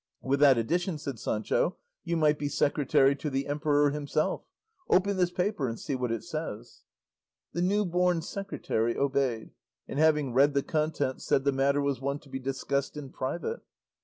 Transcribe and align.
"With 0.23 0.39
that 0.39 0.57
addition," 0.57 0.97
said 0.97 1.19
Sancho, 1.19 1.77
"you 2.03 2.17
might 2.17 2.39
be 2.39 2.49
secretary 2.49 3.15
to 3.17 3.29
the 3.29 3.45
emperor 3.45 3.91
himself; 3.91 4.41
open 4.89 5.15
this 5.17 5.29
paper 5.29 5.67
and 5.67 5.79
see 5.79 5.93
what 5.93 6.11
it 6.11 6.23
says." 6.23 6.81
The 7.53 7.61
new 7.61 7.85
born 7.85 8.23
secretary 8.23 8.97
obeyed, 8.97 9.51
and 9.87 9.99
having 9.99 10.33
read 10.33 10.55
the 10.55 10.63
contents 10.63 11.25
said 11.25 11.43
the 11.43 11.51
matter 11.51 11.81
was 11.81 12.01
one 12.01 12.17
to 12.21 12.29
be 12.29 12.39
discussed 12.39 12.97
in 12.97 13.11
private. 13.11 13.59